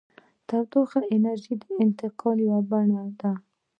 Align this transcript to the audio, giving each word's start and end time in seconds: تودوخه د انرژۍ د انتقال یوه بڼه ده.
تودوخه 0.47 0.97
د 1.03 1.05
انرژۍ 1.15 1.53
د 1.63 1.65
انتقال 1.83 2.37
یوه 2.47 2.61
بڼه 2.69 3.01
ده. 3.19 3.31